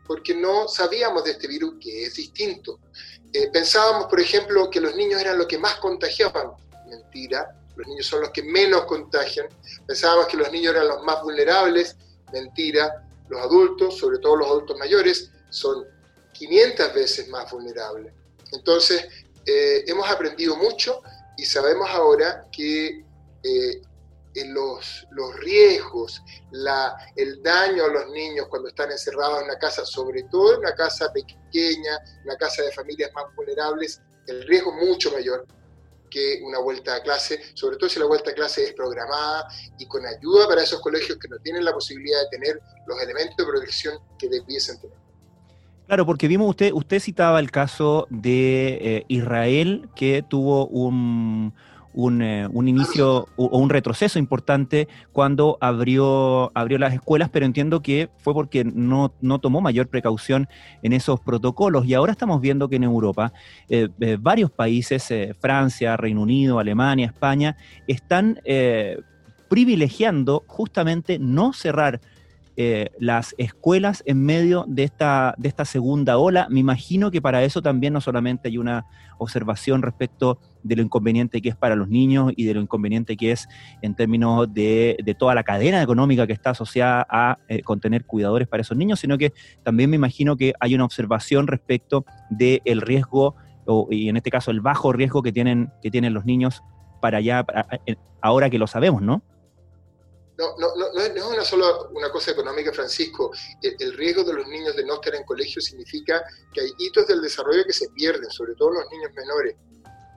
porque 0.06 0.34
no 0.34 0.66
sabíamos 0.68 1.24
de 1.24 1.32
este 1.32 1.46
virus 1.46 1.74
que 1.80 2.04
es 2.04 2.14
distinto. 2.14 2.80
Eh, 3.32 3.48
pensábamos, 3.52 4.06
por 4.06 4.20
ejemplo, 4.20 4.68
que 4.70 4.80
los 4.80 4.94
niños 4.96 5.20
eran 5.20 5.38
los 5.38 5.46
que 5.46 5.58
más 5.58 5.76
contagiaban. 5.76 6.52
Mentira, 6.88 7.56
los 7.76 7.86
niños 7.86 8.06
son 8.06 8.22
los 8.22 8.30
que 8.30 8.42
menos 8.42 8.84
contagian. 8.84 9.46
Pensábamos 9.86 10.26
que 10.26 10.36
los 10.36 10.50
niños 10.50 10.74
eran 10.74 10.88
los 10.88 11.02
más 11.04 11.22
vulnerables. 11.22 11.96
Mentira, 12.32 13.06
los 13.28 13.40
adultos, 13.40 13.98
sobre 13.98 14.18
todo 14.18 14.36
los 14.36 14.48
adultos 14.48 14.76
mayores, 14.78 15.30
son 15.50 15.84
500 16.32 16.94
veces 16.94 17.28
más 17.28 17.50
vulnerables. 17.50 18.12
Entonces, 18.52 19.06
eh, 19.46 19.84
hemos 19.86 20.08
aprendido 20.10 20.56
mucho 20.56 21.02
Y 21.36 21.46
sabemos 21.46 21.88
ahora 21.90 22.46
que 22.52 23.02
eh, 23.42 23.82
los, 24.34 25.06
los, 25.10 25.36
riesgos, 25.36 26.22
la, 26.52 26.96
el 27.16 27.42
daño 27.42 27.84
a 27.84 27.88
los 27.88 28.10
niños 28.10 28.46
cuando 28.48 28.68
están 28.68 28.90
encerrados 28.90 29.40
en 29.40 29.44
una 29.44 29.58
casa, 29.58 29.84
sobre 29.84 30.22
todo 30.24 30.54
en 30.54 30.60
una 30.60 30.74
casa 30.74 31.12
pequeña, 31.12 31.98
una 32.24 32.36
casa 32.36 32.62
de 32.62 32.72
familias 32.72 33.10
más 33.14 33.24
vulnerables, 33.34 34.00
el 34.26 34.46
riesgo 34.46 34.72
mucho 34.72 35.10
mayor 35.12 35.46
que 36.10 36.40
una 36.42 36.58
vuelta 36.58 36.96
a 36.96 37.02
clase, 37.02 37.40
sobre 37.54 37.76
todo 37.76 37.88
si 37.88 38.00
la 38.00 38.06
vuelta 38.06 38.32
a 38.32 38.34
clase 38.34 38.64
es 38.64 38.72
programada 38.72 39.48
y 39.78 39.86
con 39.86 40.04
ayuda 40.04 40.48
para 40.48 40.62
esos 40.62 40.80
colegios 40.80 41.18
que 41.18 41.28
no 41.28 41.38
tienen 41.38 41.64
la 41.64 41.72
posibilidad 41.72 42.20
de 42.22 42.38
tener 42.38 42.60
los 42.86 43.00
elementos 43.00 43.36
de 43.36 43.44
protección 43.44 43.98
que 44.18 44.28
debiesen 44.28 44.80
tener. 44.80 44.96
Claro, 45.86 46.06
porque 46.06 46.28
vimos 46.28 46.48
usted, 46.50 46.72
usted 46.72 47.00
citaba 47.00 47.40
el 47.40 47.50
caso 47.50 48.06
de 48.10 48.78
eh, 48.80 49.04
Israel 49.08 49.88
que 49.96 50.22
tuvo 50.28 50.66
un, 50.68 51.52
un, 51.92 52.22
eh, 52.22 52.48
un 52.52 52.68
inicio 52.68 53.28
o, 53.36 53.58
un 53.58 53.70
retroceso 53.70 54.18
importante 54.18 54.88
cuando 55.12 55.58
abrió, 55.60 56.50
abrió 56.54 56.78
las 56.78 56.94
escuelas, 56.94 57.30
pero 57.30 57.46
entiendo 57.46 57.82
que 57.82 58.10
fue 58.18 58.34
porque 58.34 58.64
no, 58.64 59.12
no 59.20 59.38
tomó 59.38 59.60
mayor 59.60 59.88
precaución 59.88 60.48
en 60.82 60.92
esos 60.92 61.20
protocolos. 61.20 61.86
Y 61.86 61.94
ahora 61.94 62.12
estamos 62.12 62.40
viendo 62.40 62.68
que 62.68 62.76
en 62.76 62.84
Europa 62.84 63.32
eh, 63.68 63.88
eh, 64.00 64.16
varios 64.20 64.50
países, 64.50 65.12
Francia, 65.40 65.96
Reino 65.96 66.22
Unido, 66.22 66.58
Alemania, 66.58 67.06
España, 67.06 67.56
están 67.86 68.40
privilegiando 69.48 70.44
justamente 70.46 71.18
no 71.18 71.52
cerrar 71.52 72.00
las 72.98 73.34
escuelas 73.38 74.02
en 74.04 74.22
medio 74.24 74.64
de 74.68 74.84
esta, 74.84 75.34
de 75.38 75.48
esta 75.48 75.64
segunda 75.64 76.18
ola. 76.18 76.46
Me 76.50 76.60
imagino 76.60 77.10
que 77.10 77.22
para 77.22 77.42
eso 77.42 77.62
también 77.62 77.94
no 77.94 78.00
solamente 78.00 78.48
hay 78.48 78.58
una 78.58 78.84
observación 79.18 79.82
respecto 79.82 80.38
de 80.62 80.76
lo 80.76 80.82
inconveniente 80.82 81.40
que 81.40 81.48
es 81.48 81.56
para 81.56 81.76
los 81.76 81.88
niños 81.88 82.32
y 82.36 82.44
de 82.44 82.54
lo 82.54 82.60
inconveniente 82.60 83.16
que 83.16 83.32
es 83.32 83.48
en 83.82 83.94
términos 83.94 84.52
de, 84.52 84.96
toda 85.18 85.34
la 85.34 85.42
cadena 85.42 85.82
económica 85.82 86.26
que 86.26 86.32
está 86.32 86.50
asociada 86.50 87.06
a 87.08 87.38
eh, 87.48 87.62
contener 87.62 88.04
cuidadores 88.04 88.48
para 88.48 88.62
esos 88.62 88.76
niños, 88.76 89.00
sino 89.00 89.18
que 89.18 89.32
también 89.62 89.90
me 89.90 89.96
imagino 89.96 90.36
que 90.36 90.54
hay 90.60 90.74
una 90.74 90.84
observación 90.84 91.46
respecto 91.46 92.04
del 92.30 92.80
riesgo, 92.80 93.34
y 93.90 94.08
en 94.08 94.16
este 94.16 94.30
caso 94.30 94.50
el 94.50 94.60
bajo 94.60 94.92
riesgo 94.92 95.22
que 95.22 95.32
tienen, 95.32 95.70
que 95.82 95.90
tienen 95.90 96.14
los 96.14 96.24
niños 96.24 96.62
para 97.00 97.18
allá, 97.18 97.44
ahora 98.20 98.50
que 98.50 98.58
lo 98.58 98.66
sabemos, 98.66 99.02
¿no? 99.02 99.22
No, 100.40 100.56
no, 100.56 100.74
no, 100.74 101.00
es, 101.02 101.22
una 101.22 101.44
solo 101.44 101.90
una 101.90 102.10
cosa 102.10 102.30
económica, 102.30 102.72
Francisco. 102.72 103.30
El, 103.60 103.92
riesgo 103.92 104.24
de 104.24 104.32
los 104.32 104.48
niños 104.48 104.74
de 104.74 104.86
no 104.86 104.94
estar 104.94 105.14
en 105.14 105.24
colegio 105.24 105.60
significa 105.60 106.24
que 106.54 106.62
hay 106.62 106.70
hitos 106.78 107.06
del 107.08 107.20
desarrollo 107.20 107.62
que 107.66 107.74
se 107.74 107.90
pierden, 107.90 108.30
sobre 108.30 108.54
todo 108.54 108.70
los 108.70 108.90
niños 108.90 109.10
menores. 109.14 109.56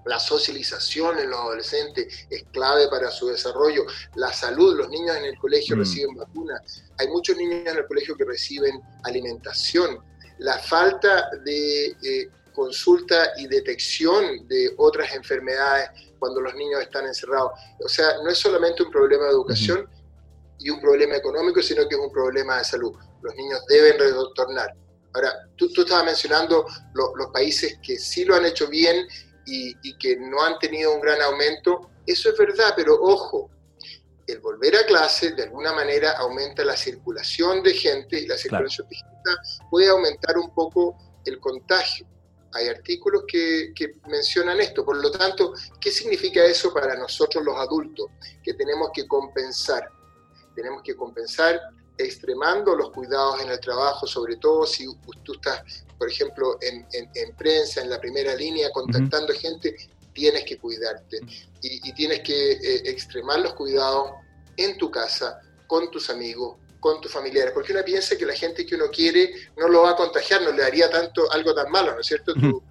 La 0.06 0.20
socialización 0.20 1.20
en 1.20 1.30
los 1.30 1.40
adolescentes 1.40 2.28
es 2.30 2.44
clave 2.52 2.88
para 2.90 3.10
su 3.12 3.28
desarrollo. 3.28 3.86
La 4.16 4.32
salud, 4.34 4.76
los 4.76 4.90
niños 4.90 5.16
en 5.18 5.26
el 5.26 5.38
colegio 5.38 5.76
mm. 5.76 5.80
reciben 5.80 6.16
vacunas. 6.16 6.84
Hay 6.98 7.08
muchos 7.08 7.38
niños 7.38 7.68
en 7.68 7.78
el 7.78 7.86
colegio 7.86 8.16
que 8.16 8.26
reciben 8.26 8.82
alimentación. 9.04 10.00
La 10.40 10.58
falta 10.60 11.30
de 11.44 11.96
eh, 12.04 12.30
consulta 12.54 13.32
y 13.38 13.48
detección 13.48 14.48
de 14.48 14.74
otras 14.78 15.14
enfermedades 15.16 15.90
cuando 16.20 16.42
los 16.42 16.54
niños 16.56 16.82
están 16.82 17.06
encerrados. 17.06 17.52
O 17.84 17.90
sea, 17.90 18.18
no 18.24 18.30
es 18.30 18.38
solamente 18.38 18.84
un 18.84 18.92
problema 18.92 19.26
de 19.26 19.32
educación, 19.32 19.90
y 20.64 20.70
un 20.70 20.80
problema 20.80 21.16
económico, 21.16 21.62
sino 21.62 21.88
que 21.88 21.96
es 21.96 22.02
un 22.02 22.12
problema 22.12 22.58
de 22.58 22.64
salud. 22.64 22.94
Los 23.22 23.36
niños 23.36 23.62
deben 23.68 24.00
retornar. 24.00 24.74
Ahora, 25.14 25.32
tú, 25.56 25.72
tú 25.72 25.82
estabas 25.82 26.06
mencionando 26.06 26.66
los 26.94 27.28
países 27.32 27.78
que 27.84 27.98
sí 28.00 28.26
lo 28.26 28.36
han 28.36 28.46
hecho 28.46 28.68
bien 28.68 29.06
y, 29.46 29.76
y, 29.84 29.98
que 29.98 30.16
no 30.18 30.42
han 30.44 30.58
tenido 30.60 30.94
un 30.94 31.02
gran 31.02 31.22
aumento. 31.22 31.90
Eso 32.06 32.30
es 32.30 32.38
verdad, 32.38 32.74
pero 32.76 32.96
ojo, 33.02 33.50
el 34.28 34.40
volver 34.40 34.76
a 34.76 34.86
clase 34.86 35.32
de 35.32 35.44
alguna 35.44 35.74
manera 35.74 36.18
aumenta 36.18 36.64
la 36.64 36.78
circulación 36.78 37.62
de 37.64 37.74
gente 37.74 38.20
y 38.20 38.28
la 38.28 38.38
circulación 38.38 38.88
de 38.90 38.96
gente 38.96 39.30
puede 39.70 39.90
aumentar 39.90 40.38
un 40.38 40.54
poco 40.54 40.98
el 41.26 41.40
contagio. 41.40 42.08
Hay 42.54 42.68
artículos 42.68 43.24
que, 43.28 43.74
que, 43.76 43.96
mencionan 44.08 44.60
esto. 44.60 44.86
Por 44.86 45.02
lo 45.02 45.12
tanto, 45.12 45.54
¿qué 45.82 45.92
significa 45.92 46.44
eso 46.46 46.72
para 46.72 46.96
nosotros 46.96 47.44
los 47.44 47.58
adultos? 47.58 48.08
Que 48.44 48.54
tenemos 48.54 48.92
que 48.94 49.08
compensar 49.08 49.90
tenemos 50.56 50.82
que 50.84 50.96
compensar 50.96 51.60
extremando 51.98 52.76
los 52.76 52.92
cuidados 52.92 53.42
en 53.42 53.50
el 53.50 53.60
trabajo, 53.60 54.08
sobre 54.08 54.38
todo 54.38 54.66
si 54.66 54.86
tú 55.24 55.34
estás, 55.34 55.86
por 56.04 56.12
ejemplo, 56.12 56.58
en, 56.60 56.86
en, 56.92 57.34
prensa, 57.38 57.80
en 57.80 57.90
la 57.90 57.98
primera 57.98 58.36
línea, 58.36 58.70
contactando 58.72 59.34
gente, 59.34 59.74
tienes 60.12 60.44
que 60.44 60.58
cuidarte. 60.58 61.22
Y, 61.62 61.94
tienes 61.94 62.20
que 62.20 62.52
eh, 62.52 62.82
extremar 62.90 63.40
los 63.40 63.54
cuidados 63.54 64.12
en 64.58 64.78
tu 64.78 64.92
casa, 64.92 65.40
con 65.66 65.90
tus 65.90 66.10
amigos, 66.10 66.58
con 66.82 67.00
tus 67.00 67.10
familiares, 67.10 67.54
porque 67.54 67.72
uno 67.72 67.86
piensa 67.86 68.18
que 68.18 68.26
la 68.26 68.34
gente 68.34 68.66
que 68.66 68.76
uno 68.76 68.88
quiere 68.92 69.34
no 69.56 69.70
lo 69.70 69.84
va 69.84 69.92
a 69.92 69.96
contagiar, 69.96 70.42
no 70.42 70.52
le 70.52 70.62
haría 70.62 70.90
tanto 70.90 71.32
algo 71.32 71.56
tan 71.56 71.72
malo, 71.72 71.94
¿no 71.94 72.02
es 72.02 72.08
cierto? 72.08 72.34
tu, 72.34 72.62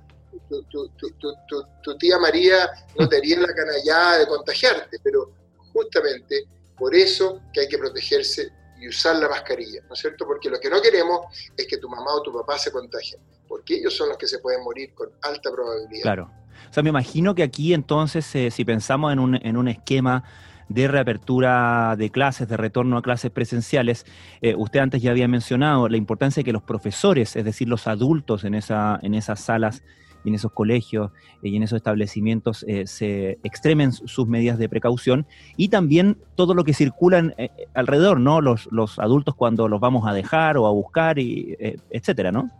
tu, 0.68 0.90
tu, 0.98 1.64
tu, 1.82 1.96
tía 1.96 2.18
María 2.18 2.70
no 2.98 3.08
te 3.08 3.16
haría 3.16 3.40
la 3.40 3.54
canallada 3.54 4.18
de 4.18 4.26
contagiarte, 4.26 4.98
pero 5.02 5.32
justamente 5.72 6.44
por 6.76 6.94
eso 6.94 7.40
que 7.50 7.60
hay 7.60 7.68
que 7.68 7.78
protegerse 7.78 8.52
y 8.82 8.88
usar 8.88 9.16
la 9.16 9.28
mascarilla, 9.28 9.80
¿no 9.88 9.94
es 9.94 10.00
cierto? 10.00 10.26
Porque 10.26 10.50
lo 10.50 10.58
que 10.58 10.68
no 10.68 10.80
queremos 10.82 11.20
es 11.56 11.66
que 11.66 11.78
tu 11.78 11.88
mamá 11.88 12.12
o 12.14 12.22
tu 12.22 12.32
papá 12.32 12.58
se 12.58 12.72
contagien, 12.72 13.20
porque 13.48 13.76
ellos 13.76 13.96
son 13.96 14.08
los 14.08 14.18
que 14.18 14.26
se 14.26 14.38
pueden 14.38 14.62
morir 14.64 14.92
con 14.94 15.08
alta 15.22 15.50
probabilidad. 15.50 16.02
Claro. 16.02 16.30
O 16.68 16.72
sea, 16.72 16.82
me 16.82 16.90
imagino 16.90 17.34
que 17.34 17.42
aquí 17.42 17.74
entonces, 17.74 18.34
eh, 18.34 18.50
si 18.50 18.64
pensamos 18.64 19.12
en 19.12 19.18
un, 19.18 19.34
en 19.34 19.56
un 19.56 19.68
esquema 19.68 20.24
de 20.68 20.88
reapertura 20.88 21.96
de 21.96 22.10
clases, 22.10 22.48
de 22.48 22.56
retorno 22.56 22.96
a 22.96 23.02
clases 23.02 23.30
presenciales. 23.30 24.06
Eh, 24.40 24.54
usted 24.56 24.80
antes 24.80 25.02
ya 25.02 25.10
había 25.10 25.28
mencionado 25.28 25.88
la 25.88 25.96
importancia 25.96 26.40
de 26.40 26.44
que 26.44 26.52
los 26.52 26.62
profesores, 26.62 27.36
es 27.36 27.44
decir, 27.44 27.68
los 27.68 27.86
adultos 27.86 28.44
en, 28.44 28.54
esa, 28.54 28.98
en 29.02 29.14
esas 29.14 29.40
salas 29.40 29.82
y 30.24 30.28
en 30.28 30.34
esos 30.34 30.52
colegios 30.52 31.10
eh, 31.42 31.48
y 31.48 31.56
en 31.56 31.62
esos 31.62 31.76
establecimientos 31.76 32.64
eh, 32.68 32.86
se 32.86 33.38
extremen 33.42 33.92
sus 33.92 34.26
medidas 34.26 34.58
de 34.58 34.68
precaución 34.68 35.26
y 35.56 35.68
también 35.68 36.18
todo 36.36 36.54
lo 36.54 36.64
que 36.64 36.74
circula 36.74 37.34
eh, 37.38 37.50
alrededor, 37.74 38.20
¿no? 38.20 38.40
Los, 38.40 38.68
los 38.70 38.98
adultos 38.98 39.34
cuando 39.34 39.68
los 39.68 39.80
vamos 39.80 40.08
a 40.08 40.12
dejar 40.12 40.56
o 40.56 40.66
a 40.66 40.70
buscar, 40.70 41.18
y, 41.18 41.56
etcétera, 41.90 42.32
¿no? 42.32 42.50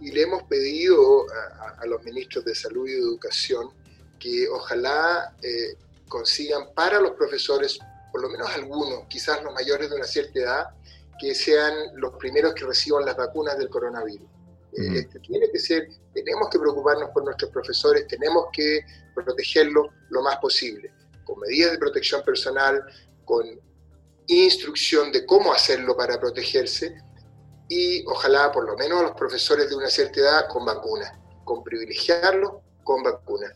Y 0.00 0.12
le 0.12 0.22
hemos 0.22 0.42
pedido 0.44 1.26
a, 1.80 1.86
los 1.86 2.02
ministros 2.04 2.44
de 2.44 2.54
Salud 2.54 2.88
y 2.88 2.92
Educación 2.92 3.70
que 4.18 4.48
ojalá 4.48 5.32
consigan 6.08 6.62
para 6.74 7.00
los 7.00 7.12
profesores, 7.12 7.78
por 8.10 8.22
lo 8.22 8.28
menos 8.28 8.48
algunos, 8.50 9.04
quizás 9.08 9.42
los 9.44 9.54
mayores 9.54 9.88
de 9.88 9.96
una 9.96 10.04
cierta 10.04 10.38
edad, 10.38 10.66
que 11.18 11.34
sean 11.34 11.72
los 11.94 12.14
primeros 12.14 12.54
que 12.54 12.64
reciban 12.64 13.04
las 13.04 13.16
vacunas 13.16 13.58
del 13.58 13.68
coronavirus. 13.68 14.28
Este, 14.72 15.18
tiene 15.20 15.50
que 15.50 15.58
ser, 15.58 15.88
tenemos 16.14 16.48
que 16.50 16.58
preocuparnos 16.58 17.10
por 17.10 17.24
nuestros 17.24 17.50
profesores, 17.50 18.06
tenemos 18.06 18.46
que 18.52 18.80
protegerlos 19.14 19.88
lo 20.10 20.22
más 20.22 20.36
posible, 20.36 20.92
con 21.24 21.40
medidas 21.40 21.72
de 21.72 21.78
protección 21.78 22.22
personal, 22.22 22.84
con 23.24 23.44
instrucción 24.28 25.10
de 25.10 25.24
cómo 25.26 25.52
hacerlo 25.52 25.96
para 25.96 26.20
protegerse 26.20 26.94
y 27.68 28.04
ojalá 28.06 28.52
por 28.52 28.66
lo 28.66 28.76
menos 28.76 29.00
a 29.00 29.02
los 29.04 29.12
profesores 29.12 29.68
de 29.68 29.76
una 29.76 29.88
cierta 29.88 30.20
edad 30.20 30.48
con 30.48 30.64
vacunas, 30.64 31.12
con 31.44 31.64
privilegiarlos 31.64 32.52
con 32.84 33.02
vacunas. 33.02 33.52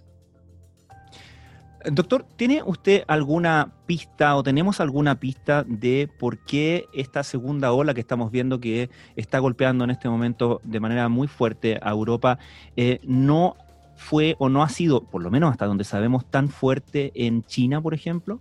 Doctor, 1.90 2.24
¿tiene 2.36 2.62
usted 2.64 3.02
alguna 3.08 3.72
pista 3.86 4.36
o 4.36 4.42
tenemos 4.42 4.80
alguna 4.80 5.18
pista 5.18 5.64
de 5.66 6.08
por 6.18 6.38
qué 6.38 6.86
esta 6.92 7.24
segunda 7.24 7.72
ola 7.72 7.94
que 7.94 8.00
estamos 8.00 8.30
viendo 8.30 8.60
que 8.60 8.88
está 9.16 9.38
golpeando 9.40 9.84
en 9.84 9.90
este 9.90 10.08
momento 10.08 10.60
de 10.64 10.80
manera 10.80 11.08
muy 11.08 11.26
fuerte 11.26 11.80
a 11.82 11.90
Europa 11.90 12.38
eh, 12.76 13.00
no 13.02 13.56
fue 13.96 14.36
o 14.38 14.48
no 14.48 14.62
ha 14.62 14.68
sido, 14.68 15.02
por 15.02 15.22
lo 15.22 15.30
menos 15.30 15.50
hasta 15.50 15.66
donde 15.66 15.84
sabemos, 15.84 16.30
tan 16.30 16.50
fuerte 16.50 17.12
en 17.14 17.42
China, 17.44 17.80
por 17.80 17.94
ejemplo? 17.94 18.38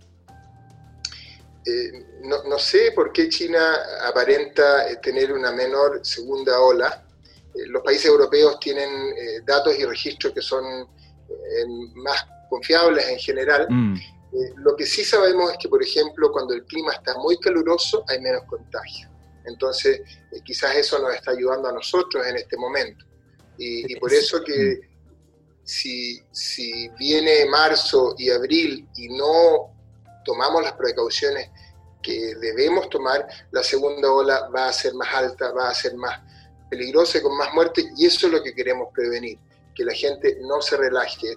Eh, 1.66 2.20
no, 2.24 2.58
sé 2.58 2.92
por 2.94 3.12
qué 3.12 3.28
China 3.28 3.60
aparenta 4.08 4.88
eh, 4.88 4.96
tener 5.02 5.32
una 5.32 5.52
menor 5.52 6.00
segunda 6.04 6.60
ola. 6.60 7.04
los 7.54 7.82
países 7.82 8.06
europeos 8.06 8.58
tienen 8.60 8.90
datos 9.46 9.76
y 9.78 9.84
registros 9.84 10.32
que 10.32 10.42
son 10.42 10.64
más 11.94 12.26
confiables 12.52 13.08
en 13.08 13.18
general. 13.18 13.66
Mm. 13.70 13.96
Eh, 13.96 14.52
lo 14.56 14.76
que 14.76 14.84
sí 14.84 15.02
sabemos 15.04 15.52
es 15.52 15.58
que, 15.58 15.70
por 15.70 15.82
ejemplo, 15.82 16.30
cuando 16.30 16.52
el 16.52 16.64
clima 16.64 16.92
está 16.92 17.16
muy 17.16 17.38
caluroso 17.38 18.04
hay 18.08 18.20
menos 18.20 18.42
contagio. 18.44 19.08
Entonces, 19.46 20.02
eh, 20.30 20.40
quizás 20.44 20.76
eso 20.76 20.98
nos 20.98 21.14
está 21.14 21.30
ayudando 21.30 21.68
a 21.70 21.72
nosotros 21.72 22.26
en 22.26 22.36
este 22.36 22.56
momento. 22.58 23.06
Y, 23.58 23.96
por 23.96 24.12
eso 24.12 24.42
que 24.42 24.80
si, 25.62 26.20
si 26.32 26.88
viene 26.98 27.46
marzo 27.46 28.14
y 28.18 28.28
abril 28.30 28.88
y 28.96 29.08
no 29.08 29.72
tomamos 30.24 30.62
las 30.62 30.72
precauciones 30.72 31.48
que 32.02 32.34
debemos 32.40 32.88
tomar, 32.90 33.26
la 33.52 33.62
segunda 33.62 34.10
ola 34.10 34.48
va 34.54 34.68
a 34.68 34.72
ser 34.72 34.94
más 34.94 35.08
alta, 35.14 35.52
va 35.52 35.68
a 35.68 35.74
ser 35.74 35.94
más 35.94 36.20
peligrosa 36.68 37.18
y 37.18 37.22
con 37.22 37.36
más 37.36 37.52
muerte, 37.54 37.84
y 37.96 38.06
eso 38.06 38.26
es 38.26 38.32
lo 38.32 38.42
que 38.42 38.54
queremos 38.54 38.88
prevenir, 38.92 39.38
que 39.74 39.84
la 39.84 39.94
gente 39.94 40.38
no 40.40 40.60
se 40.60 40.76
relaje, 40.76 41.36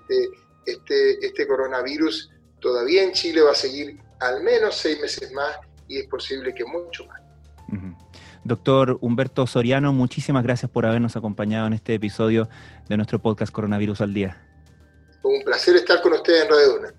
este, 0.66 1.26
este 1.26 1.48
coronavirus 1.48 2.32
todavía 2.60 3.04
en 3.04 3.12
Chile 3.12 3.42
va 3.42 3.52
a 3.52 3.56
seguir 3.56 4.00
al 4.20 4.44
menos 4.44 4.76
seis 4.76 5.00
meses 5.00 5.32
más 5.34 5.58
y 5.88 5.98
es 5.98 6.08
posible 6.08 6.54
que 6.54 6.66
mucho 6.66 7.06
más. 7.06 7.22
Doctor 8.44 9.00
Humberto 9.02 9.48
Soriano, 9.48 9.92
muchísimas 9.92 10.44
gracias 10.44 10.70
por 10.70 10.86
habernos 10.86 11.16
acompañado 11.16 11.66
en 11.66 11.74
este 11.74 11.96
episodio 11.96 12.48
de 12.88 12.96
nuestro 12.96 13.20
podcast 13.20 13.52
Coronavirus 13.52 14.02
al 14.02 14.14
Día. 14.14 14.38
Un 15.24 15.42
placer 15.44 15.76
estar 15.76 16.00
con 16.02 16.14
ustedes 16.14 16.44
en 16.44 16.50
Radio 16.52 16.76
Duna. 16.76 16.94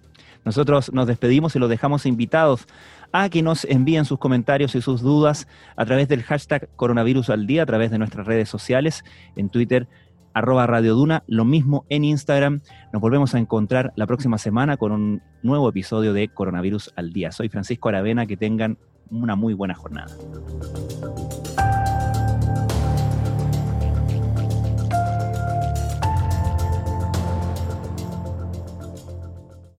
Nosotros 0.44 0.92
nos 0.92 1.06
despedimos 1.06 1.54
y 1.54 1.60
los 1.60 1.68
dejamos 1.68 2.04
invitados 2.04 2.66
a 3.12 3.28
que 3.28 3.42
nos 3.42 3.64
envíen 3.64 4.04
sus 4.04 4.18
comentarios 4.18 4.74
y 4.74 4.82
sus 4.82 5.02
dudas 5.02 5.46
a 5.76 5.84
través 5.84 6.08
del 6.08 6.22
hashtag 6.22 6.68
coronavirus 6.74 7.30
al 7.30 7.46
día, 7.46 7.62
a 7.62 7.66
través 7.66 7.90
de 7.90 7.98
nuestras 7.98 8.26
redes 8.26 8.48
sociales, 8.48 9.04
en 9.36 9.48
Twitter, 9.48 9.88
arroba 10.36 10.66
Radio 10.66 10.94
Duna, 10.94 11.24
lo 11.26 11.46
mismo 11.46 11.86
en 11.88 12.04
Instagram. 12.04 12.60
Nos 12.92 13.00
volvemos 13.00 13.34
a 13.34 13.38
encontrar 13.38 13.94
la 13.96 14.06
próxima 14.06 14.36
semana 14.36 14.76
con 14.76 14.92
un 14.92 15.22
nuevo 15.42 15.66
episodio 15.66 16.12
de 16.12 16.28
Coronavirus 16.28 16.92
al 16.94 17.14
Día. 17.14 17.32
Soy 17.32 17.48
Francisco 17.48 17.88
Aravena, 17.88 18.26
que 18.26 18.36
tengan 18.36 18.76
una 19.10 19.34
muy 19.34 19.54
buena 19.54 19.74
jornada. 19.74 20.14